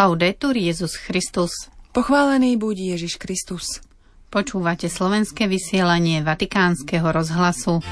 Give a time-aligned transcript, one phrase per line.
[0.00, 1.68] Laudetur Jezus Christus.
[1.92, 3.84] Pochválený buď Ježiš Kristus.
[4.32, 7.84] Počúvate slovenské vysielanie Vatikánskeho rozhlasu.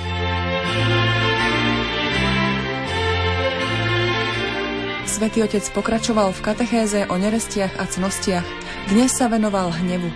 [5.04, 8.48] Svetý otec pokračoval v katechéze o nerestiach a cnostiach.
[8.88, 10.08] Dnes sa venoval hnevu.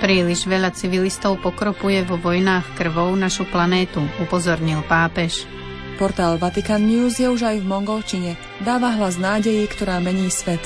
[0.00, 5.44] Príliš veľa civilistov pokropuje vo vojnách krvou našu planétu, upozornil pápež.
[6.00, 8.40] Portál Vatican News je už aj v mongolčine.
[8.64, 10.64] Dáva hlas nádeji, ktorá mení svet.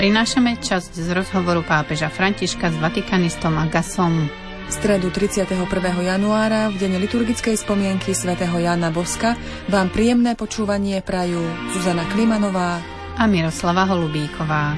[0.00, 4.32] Prinášame časť z rozhovoru pápeža Františka s Vatikanistom Agasom.
[4.64, 5.60] V stredu 31.
[6.00, 9.36] januára, v deň liturgickej spomienky svätého Jana Boska,
[9.68, 11.44] vám príjemné počúvanie prajú
[11.76, 12.80] Zuzana Klimanová
[13.12, 14.72] a Miroslava Holubíková.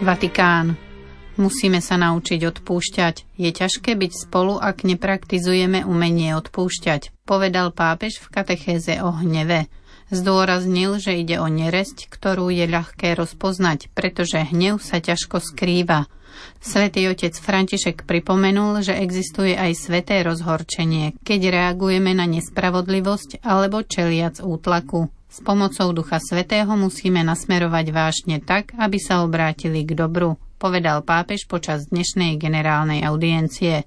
[0.00, 0.80] Vatikán.
[1.36, 3.36] Musíme sa naučiť odpúšťať.
[3.36, 9.68] Je ťažké byť spolu, ak nepraktizujeme umenie odpúšťať, povedal pápež v katechéze o hneve.
[10.08, 16.08] Zdôraznil, že ide o neresť, ktorú je ľahké rozpoznať, pretože hnev sa ťažko skrýva.
[16.64, 24.40] Svetý otec František pripomenul, že existuje aj sveté rozhorčenie, keď reagujeme na nespravodlivosť alebo čeliac
[24.40, 25.12] útlaku.
[25.28, 31.44] S pomocou Ducha Svetého musíme nasmerovať vášne tak, aby sa obrátili k dobru, povedal pápež
[31.44, 33.84] počas dnešnej generálnej audiencie.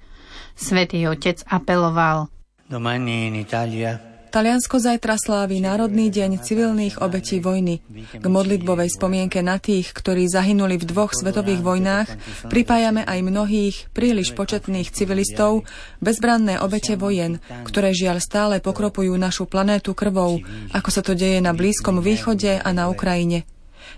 [0.54, 2.30] Svetý otec apeloval.
[2.70, 7.84] Domani in Italia Taliansko zajtra slávi Národný deň civilných obetí vojny.
[8.16, 12.08] K modlitbovej spomienke na tých, ktorí zahynuli v dvoch svetových vojnách,
[12.48, 15.68] pripájame aj mnohých príliš početných civilistov,
[16.00, 20.40] bezbranné obete vojen, ktoré žiaľ stále pokropujú našu planétu krvou,
[20.72, 23.44] ako sa to deje na Blízkom východe a na Ukrajine.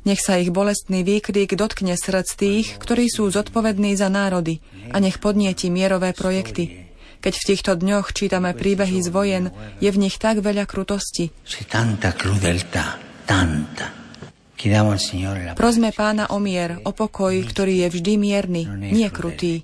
[0.02, 5.22] Nech sa ich bolestný výkrik dotkne srdc tých, ktorí sú zodpovední za národy a nech
[5.22, 6.83] podnieti mierové projekty.
[7.24, 9.46] Keď v týchto dňoch čítame príbehy z vojen,
[9.80, 11.32] je v nich tak veľa krutosti.
[15.56, 19.64] Prosme pána o mier, o pokoj, ktorý je vždy mierny, nie krutý.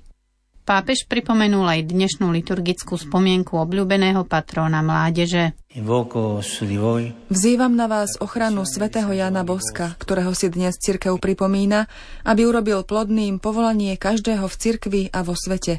[0.64, 5.52] Pápež pripomenul aj dnešnú liturgickú spomienku obľúbeného patróna mládeže.
[7.30, 11.86] Vzývam na vás ochranu svätého Jana Boska, ktorého si dnes cirkev pripomína,
[12.26, 15.78] aby urobil plodným povolanie každého v cirkvi a vo svete.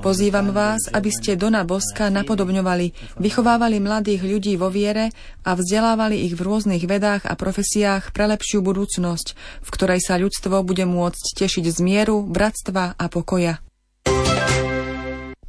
[0.00, 5.12] Pozývam vás, aby ste Dona Boska napodobňovali, vychovávali mladých ľudí vo viere
[5.44, 9.26] a vzdelávali ich v rôznych vedách a profesiách pre lepšiu budúcnosť,
[9.60, 13.60] v ktorej sa ľudstvo bude môcť tešiť z mieru, bratstva a pokoja.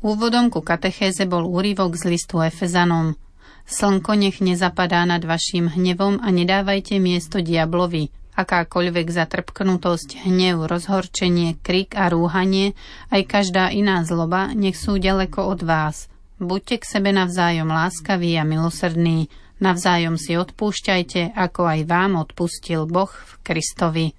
[0.06, 3.18] Úvodom ku katechéze bol úryvok z listu Efezanom.
[3.66, 11.98] Slnko nech nezapadá nad vašim hnevom a nedávajte miesto diablovi, akákoľvek zatrpknutosť, hnev, rozhorčenie, krik
[11.98, 12.78] a rúhanie,
[13.10, 16.06] aj každá iná zloba, nech sú ďaleko od vás.
[16.38, 23.10] Buďte k sebe navzájom láskaví a milosrdní, navzájom si odpúšťajte, ako aj vám odpustil Boh
[23.10, 24.14] v Kristovi.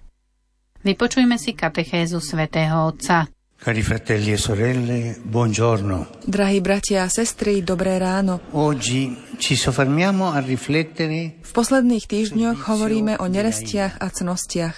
[0.82, 3.35] Vypočujme si katechézu svätého Otca.
[3.56, 6.22] Cari fratelli e sorelle, buongiorno.
[6.28, 8.38] Drahí bratia a sestry, dobré ráno.
[8.52, 14.76] Oggi ci soffermiamo a riflettere V posledných týždňoch hovoríme o nerestiach a cnostiach.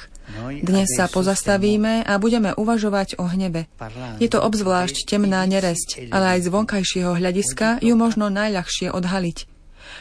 [0.63, 3.67] Dnes sa pozastavíme a budeme uvažovať o hneve.
[4.23, 9.39] Je to obzvlášť temná neresť, ale aj z vonkajšieho hľadiska ju možno najľahšie odhaliť.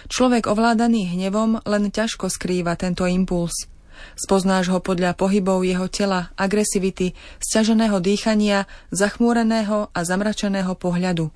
[0.08, 3.68] Človek ovládaný hnevom len ťažko skrýva tento impuls.
[4.16, 11.30] Spoznáš ho podľa pohybov jeho tela, agresivity, sťaženého dýchania, zachmúreného a zamračeného pohľadu.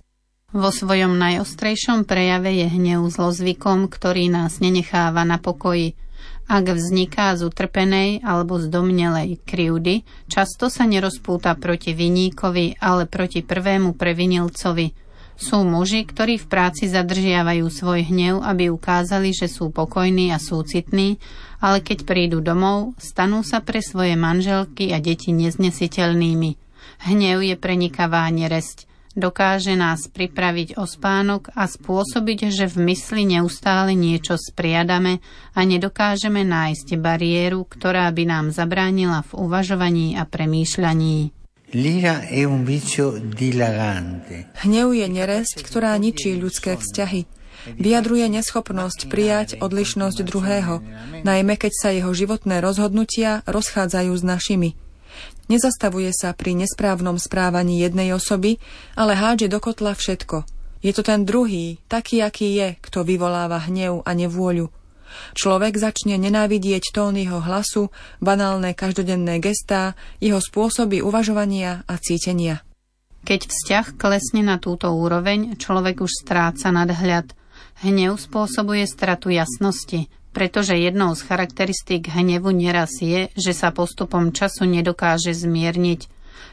[0.51, 5.95] Vo svojom najostrejšom prejave je hnev zlozvykom, ktorý nás nenecháva na pokoji.
[6.51, 13.39] Ak vzniká z utrpenej alebo z domnelej krivdy, často sa nerozpúta proti viníkovi, ale proti
[13.39, 15.10] prvému previnilcovi.
[15.41, 21.17] Sú muži, ktorí v práci zadržiavajú svoj hnev, aby ukázali, že sú pokojní a súcitní,
[21.57, 26.61] ale keď prídu domov, stanú sa pre svoje manželky a deti neznesiteľnými.
[27.09, 28.85] Hnev je prenikavá neresť.
[29.17, 35.25] Dokáže nás pripraviť o spánok a spôsobiť, že v mysli neustále niečo spriadame
[35.57, 41.40] a nedokážeme nájsť bariéru, ktorá by nám zabránila v uvažovaní a premýšľaní.
[44.59, 47.23] Hnev je neresť, ktorá ničí ľudské vzťahy.
[47.79, 50.83] Vyjadruje neschopnosť prijať odlišnosť druhého,
[51.23, 54.69] najmä keď sa jeho životné rozhodnutia rozchádzajú s našimi.
[55.47, 58.59] Nezastavuje sa pri nesprávnom správaní jednej osoby,
[58.97, 60.43] ale hádže do kotla všetko.
[60.81, 64.73] Je to ten druhý, taký, aký je, kto vyvoláva hnev a nevôľu.
[65.35, 69.93] Človek začne nenávidieť tón jeho hlasu, banálne každodenné gestá,
[70.23, 72.63] jeho spôsoby uvažovania a cítenia.
[73.21, 77.37] Keď vzťah klesne na túto úroveň, človek už stráca nadhľad
[77.81, 80.05] Hnev spôsobuje stratu jasnosti,
[80.37, 86.01] pretože jednou z charakteristík hnevu neraz je, že sa postupom času nedokáže zmierniť.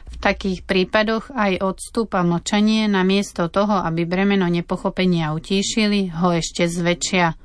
[0.09, 6.65] V takých prípadoch aj odstup a mlčanie namiesto toho, aby bremeno nepochopenia utíšili, ho ešte
[6.65, 7.37] zväčšia.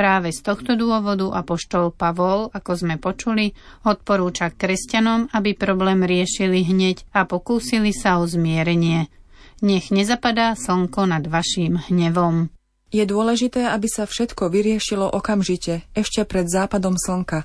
[0.00, 3.52] Práve z tohto dôvodu apoštol Pavol, ako sme počuli,
[3.84, 9.12] odporúča kresťanom, aby problém riešili hneď a pokúsili sa o zmierenie.
[9.60, 12.48] Nech nezapadá slnko nad vaším hnevom.
[12.88, 17.44] Je dôležité, aby sa všetko vyriešilo okamžite, ešte pred západom slnka.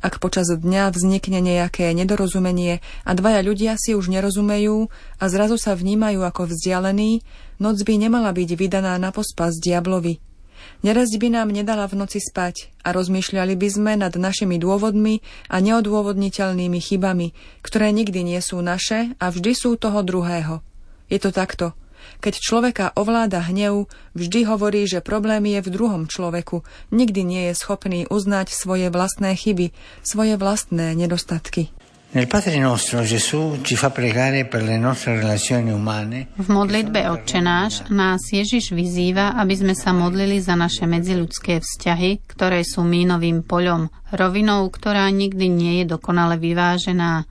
[0.00, 4.88] Ak počas dňa vznikne nejaké nedorozumenie a dvaja ľudia si už nerozumejú
[5.20, 7.20] a zrazu sa vnímajú ako vzdialení,
[7.60, 10.29] noc by nemala byť vydaná na pospas diablovi.
[10.80, 15.20] Nerazť by nám nedala v noci spať a rozmýšľali by sme nad našimi dôvodmi
[15.52, 20.64] a neodôvodniteľnými chybami, ktoré nikdy nie sú naše a vždy sú toho druhého.
[21.10, 21.76] Je to takto.
[22.20, 26.64] Keď človeka ovláda hnev, vždy hovorí, že problém je v druhom človeku.
[26.92, 29.72] Nikdy nie je schopný uznať svoje vlastné chyby,
[30.04, 31.72] svoje vlastné nedostatky.
[36.34, 42.26] V modlitbe Otče náš nás Ježiš vyzýva, aby sme sa modlili za naše medziľudské vzťahy,
[42.26, 47.30] ktoré sú mínovým poľom, rovinou, ktorá nikdy nie je dokonale vyvážená.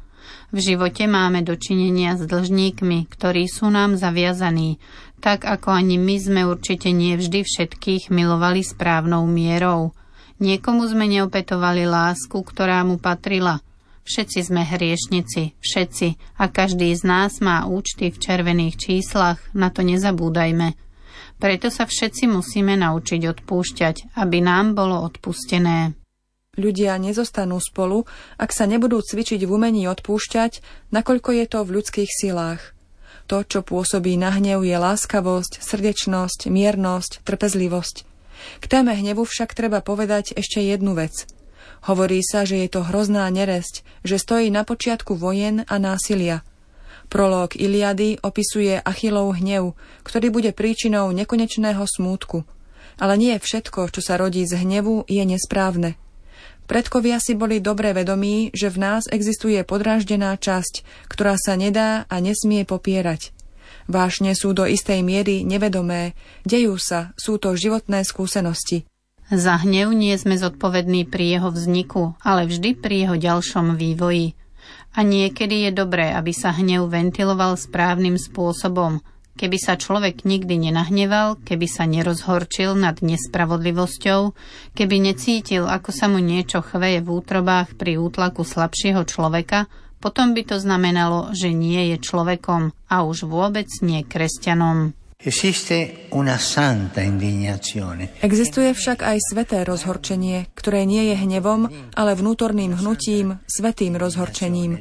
[0.56, 4.80] V živote máme dočinenia s dlžníkmi, ktorí sú nám zaviazaní,
[5.20, 9.92] tak ako ani my sme určite nie vždy všetkých milovali správnou mierou.
[10.40, 13.60] Niekomu sme neopetovali lásku, ktorá mu patrila.
[14.06, 16.08] Všetci sme hriešnici, všetci,
[16.42, 20.74] a každý z nás má účty v červených číslach, na to nezabúdajme.
[21.40, 25.96] Preto sa všetci musíme naučiť odpúšťať, aby nám bolo odpustené.
[26.60, 28.04] Ľudia nezostanú spolu,
[28.36, 30.60] ak sa nebudú cvičiť v umení odpúšťať,
[30.92, 32.76] nakoľko je to v ľudských silách.
[33.32, 37.96] To, čo pôsobí na hnev, je láskavosť, srdečnosť, miernosť, trpezlivosť.
[38.60, 41.24] K téme hnevu však treba povedať ešte jednu vec.
[41.88, 46.44] Hovorí sa, že je to hrozná neresť, že stojí na počiatku vojen a násilia.
[47.10, 49.74] Prolog Iliady opisuje Achilov hnev,
[50.06, 52.46] ktorý bude príčinou nekonečného smútku.
[53.00, 55.96] Ale nie všetko, čo sa rodí z hnevu, je nesprávne.
[56.70, 62.22] Predkovia si boli dobre vedomí, že v nás existuje podráždená časť, ktorá sa nedá a
[62.22, 63.34] nesmie popierať.
[63.90, 66.14] Vášne sú do istej miery nevedomé,
[66.46, 68.86] dejú sa, sú to životné skúsenosti.
[69.30, 74.34] Za hnev nie sme zodpovední pri jeho vzniku, ale vždy pri jeho ďalšom vývoji.
[74.98, 79.06] A niekedy je dobré, aby sa hnev ventiloval správnym spôsobom,
[79.40, 84.36] Keby sa človek nikdy nenahneval, keby sa nerozhorčil nad nespravodlivosťou,
[84.76, 89.72] keby necítil, ako sa mu niečo chveje v útrobách pri útlaku slabšieho človeka,
[90.04, 94.92] potom by to znamenalo, že nie je človekom a už vôbec nie kresťanom.
[98.24, 104.80] Existuje však aj sveté rozhorčenie, ktoré nie je hnevom, ale vnútorným hnutím, svetým rozhorčením.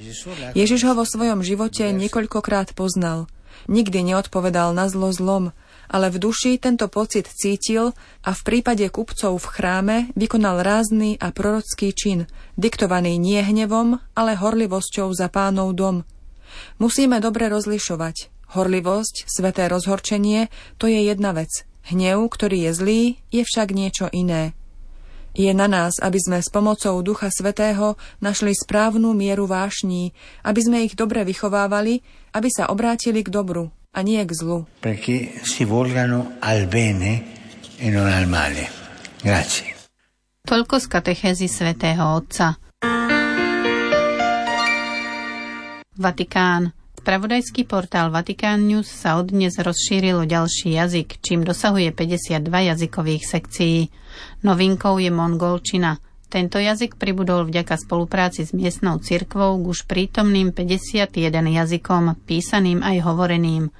[0.55, 3.26] Ježiš ho vo svojom živote niekoľkokrát poznal–
[3.67, 5.50] Nikdy neodpovedal na zlo zlom,
[5.90, 7.91] ale v duši tento pocit cítil
[8.23, 14.39] a v prípade kupcov v chráme vykonal rázny a prorocký čin, diktovaný nie hnevom, ale
[14.39, 16.06] horlivosťou za pánov dom.
[16.79, 18.37] Musíme dobre rozlišovať.
[18.56, 20.48] Horlivosť, sveté rozhorčenie,
[20.81, 21.69] to je jedna vec.
[21.88, 23.02] Hnev, ktorý je zlý,
[23.32, 24.52] je však niečo iné.
[25.36, 30.78] Je na nás, aby sme s pomocou Ducha Svetého našli správnu mieru vášní, aby sme
[30.82, 32.00] ich dobre vychovávali,
[32.34, 34.64] aby sa obrátili k dobru a nie k zlu.
[39.62, 39.76] e.
[40.48, 42.56] Toľko z katechézy svätého Otca.
[45.98, 46.78] Vatikán.
[46.98, 52.43] Spravodajský portál Vatikán News sa od dnes rozšíril o ďalší jazyk, čím dosahuje 52
[52.74, 53.86] jazykových sekcií.
[54.43, 56.02] Novinkou je mongolčina.
[56.26, 62.98] Tento jazyk pribudol vďaka spolupráci s miestnou cirkvou k už prítomným 51 jazykom, písaným aj
[63.06, 63.70] hovoreným.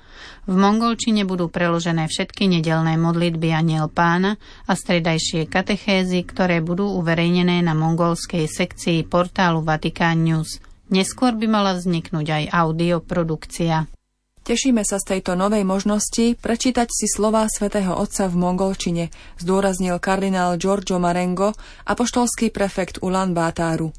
[0.47, 4.39] V mongolčine budú preložené všetky nedelné modlitby Aniel pána
[4.71, 10.63] a stredajšie katechézy, ktoré budú uverejnené na mongolskej sekcii portálu Vatikán News.
[10.89, 13.93] Neskôr by mala vzniknúť aj audioprodukcia.
[14.41, 20.57] Tešíme sa z tejto novej možnosti prečítať si slová svätého Otca v mongolčine, zdôraznil kardinál
[20.57, 21.53] Giorgio Marengo,
[21.85, 23.93] apoštolský prefekt Ulan Bátáru.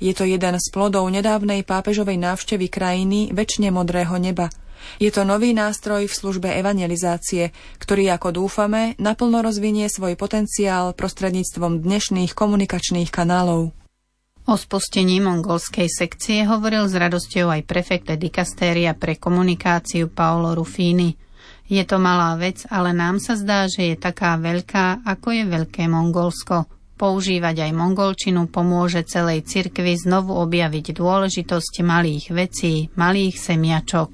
[0.00, 4.48] Je to jeden z plodov nedávnej pápežovej návštevy krajiny väčšine modrého neba.
[4.96, 11.84] Je to nový nástroj v službe evangelizácie, ktorý, ako dúfame, naplno rozvinie svoj potenciál prostredníctvom
[11.84, 13.81] dnešných komunikačných kanálov.
[14.42, 21.14] O spustení mongolskej sekcie hovoril s radosťou aj prefekt dikastéria pre komunikáciu Paolo Rufini.
[21.70, 25.86] Je to malá vec, ale nám sa zdá, že je taká veľká, ako je veľké
[25.86, 26.66] Mongolsko.
[26.98, 34.10] Používať aj mongolčinu pomôže celej cirkvi znovu objaviť dôležitosť malých vecí, malých semiačok.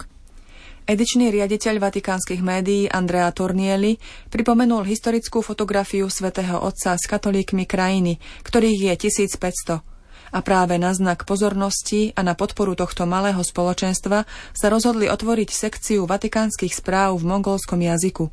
[0.88, 3.96] Edičný riaditeľ vatikánskych médií Andrea Tornieli
[4.28, 9.97] pripomenul historickú fotografiu svätého Otca s katolíkmi krajiny, ktorých je 1500.
[10.32, 16.04] A práve na znak pozornosti a na podporu tohto malého spoločenstva sa rozhodli otvoriť sekciu
[16.04, 18.28] vatikánskych správ v mongolskom jazyku.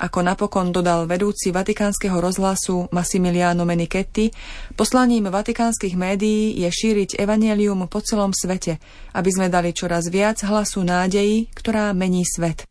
[0.00, 4.32] Ako napokon dodal vedúci vatikánskeho rozhlasu Massimiliano Menichetti,
[4.74, 8.80] poslaním vatikánskych médií je šíriť evanielium po celom svete,
[9.12, 12.64] aby sme dali čoraz viac hlasu nádeji, ktorá mení svet.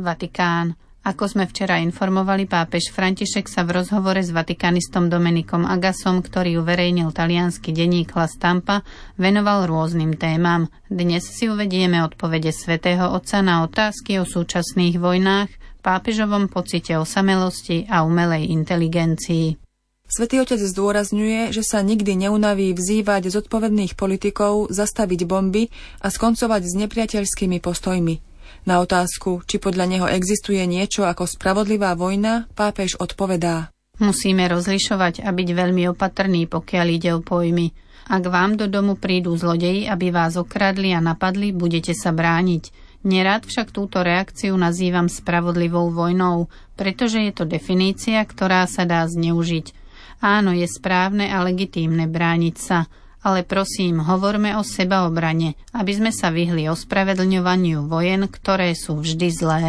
[0.00, 0.78] Vatikán.
[1.00, 7.08] Ako sme včera informovali, pápež František sa v rozhovore s vatikanistom Dominikom Agasom, ktorý uverejnil
[7.16, 8.84] talianský denník La Stampa,
[9.16, 10.68] venoval rôznym témam.
[10.92, 15.48] Dnes si uvedieme odpovede svätého Otca na otázky o súčasných vojnách,
[15.80, 19.56] pápežovom pocite osamelosti a umelej inteligencii.
[20.04, 25.72] Svetý otec zdôrazňuje, že sa nikdy neunaví vzývať zodpovedných politikov zastaviť bomby
[26.04, 28.14] a skoncovať s nepriateľskými postojmi–
[28.68, 33.72] na otázku, či podľa neho existuje niečo ako spravodlivá vojna, pápež odpovedá.
[34.00, 37.72] Musíme rozlišovať a byť veľmi opatrní, pokiaľ ide o pojmy.
[38.10, 42.90] Ak vám do domu prídu zlodeji, aby vás okradli a napadli, budete sa brániť.
[43.00, 49.72] Nerád však túto reakciu nazývam spravodlivou vojnou, pretože je to definícia, ktorá sa dá zneužiť.
[50.20, 52.88] Áno, je správne a legitímne brániť sa,
[53.20, 59.62] ale prosím, hovorme o sebaobrane, aby sme sa vyhli ospravedlňovaniu vojen, ktoré sú vždy zlé.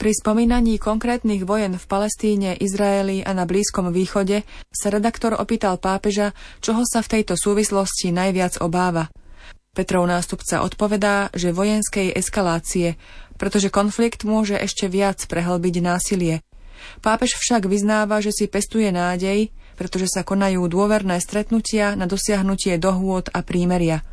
[0.00, 6.32] Pri spomínaní konkrétnych vojen v Palestíne, Izraeli a na Blízkom východe sa redaktor opýtal pápeža,
[6.64, 9.12] čoho sa v tejto súvislosti najviac obáva.
[9.76, 12.96] Petrov nástupca odpovedá, že vojenskej eskalácie,
[13.36, 16.40] pretože konflikt môže ešte viac prehlbiť násilie.
[17.04, 23.32] Pápež však vyznáva, že si pestuje nádej, pretože sa konajú dôverné stretnutia na dosiahnutie dohôd
[23.32, 24.04] a prímeria.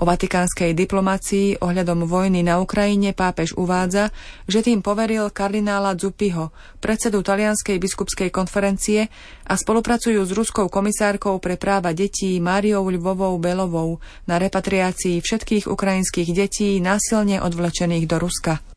[0.00, 4.10] O vatikánskej diplomácii ohľadom vojny na Ukrajine pápež uvádza,
[4.50, 6.50] že tým poveril kardinála Zupiho,
[6.82, 9.06] predsedu Talianskej biskupskej konferencie
[9.46, 16.28] a spolupracujú s ruskou komisárkou pre práva detí Máriou Lvovou Belovou na repatriácii všetkých ukrajinských
[16.34, 18.71] detí násilne odvlečených do Ruska.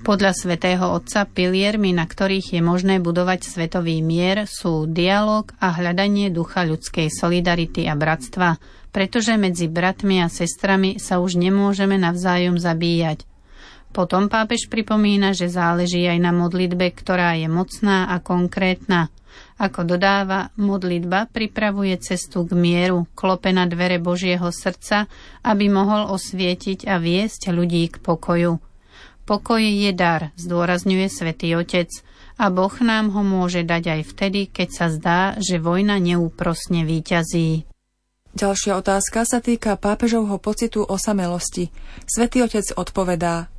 [0.00, 6.32] Podľa svätého Otca piliermi, na ktorých je možné budovať svetový mier, sú dialog a hľadanie
[6.32, 8.56] ducha ľudskej solidarity a bratstva,
[8.96, 13.28] pretože medzi bratmi a sestrami sa už nemôžeme navzájom zabíjať.
[13.92, 19.12] Potom pápež pripomína, že záleží aj na modlitbe, ktorá je mocná a konkrétna.
[19.60, 25.12] Ako dodáva, modlitba pripravuje cestu k mieru, klope na dvere Božieho srdca,
[25.44, 28.69] aby mohol osvietiť a viesť ľudí k pokoju.
[29.28, 31.88] Pokoj je dar, zdôrazňuje svätý Otec,
[32.40, 37.68] a Boh nám ho môže dať aj vtedy, keď sa zdá, že vojna neúprosne výťazí.
[38.32, 41.68] Ďalšia otázka sa týka pápežovho pocitu osamelosti.
[42.08, 43.52] Svetý Otec odpovedá,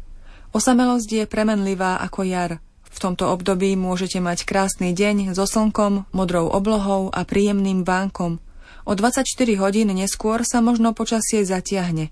[0.50, 2.58] osamelosť je premenlivá ako jar.
[2.90, 8.42] V tomto období môžete mať krásny deň so slnkom, modrou oblohou a príjemným vánkom.
[8.90, 9.30] O 24
[9.62, 12.10] hodín neskôr sa možno počasie zatiahne.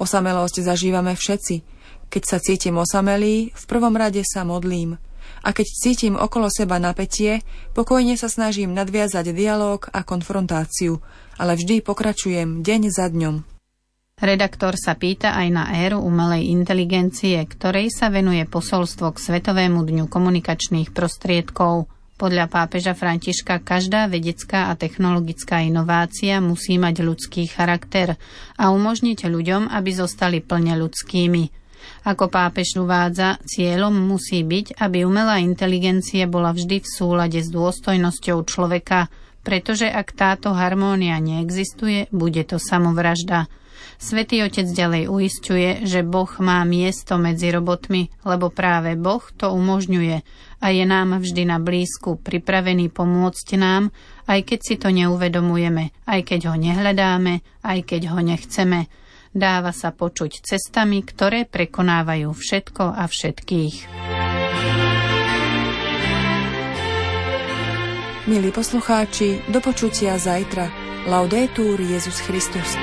[0.00, 1.60] Osamelosť zažívame všetci–
[2.08, 4.98] keď sa cítim osamelý, v prvom rade sa modlím.
[5.46, 7.42] A keď cítim okolo seba napätie,
[7.74, 10.98] pokojne sa snažím nadviazať dialog a konfrontáciu,
[11.38, 13.56] ale vždy pokračujem deň za dňom.
[14.16, 20.08] Redaktor sa pýta aj na éru umelej inteligencie, ktorej sa venuje posolstvo k Svetovému dňu
[20.08, 21.84] komunikačných prostriedkov.
[22.16, 28.16] Podľa pápeža Františka každá vedecká a technologická inovácia musí mať ľudský charakter
[28.56, 31.65] a umožniť ľuďom, aby zostali plne ľudskými.
[32.06, 38.46] Ako pápež uvádza, cieľom musí byť, aby umelá inteligencia bola vždy v súlade s dôstojnosťou
[38.46, 39.10] človeka,
[39.46, 43.46] pretože ak táto harmónia neexistuje, bude to samovražda.
[43.96, 50.20] Svetý Otec ďalej uistuje, že Boh má miesto medzi robotmi, lebo práve Boh to umožňuje
[50.60, 53.88] a je nám vždy na blízku, pripravený pomôcť nám,
[54.28, 58.88] aj keď si to neuvedomujeme, aj keď ho nehľadáme, aj keď ho nechceme
[59.36, 63.76] dáva sa počuť cestami, ktoré prekonávajú všetko a všetkých.
[68.26, 70.66] Milí poslucháči, do počutia zajtra.
[71.06, 72.74] Laudetur Jezus Christus.